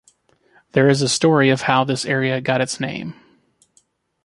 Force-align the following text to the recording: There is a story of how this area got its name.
There 0.71 0.89
is 0.89 1.03
a 1.03 1.07
story 1.07 1.51
of 1.51 1.61
how 1.61 1.83
this 1.83 2.05
area 2.05 2.41
got 2.41 2.59
its 2.59 2.79
name. 2.79 3.13